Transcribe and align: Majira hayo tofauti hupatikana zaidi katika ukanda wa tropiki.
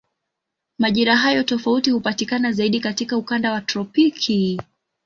Majira 0.79 1.15
hayo 1.15 1.43
tofauti 1.43 1.91
hupatikana 1.91 2.51
zaidi 2.51 2.79
katika 2.79 3.17
ukanda 3.17 3.51
wa 3.51 3.61
tropiki. 3.61 4.59